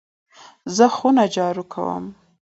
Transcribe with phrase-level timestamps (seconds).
[0.75, 2.05] زه خونه جارو کوم.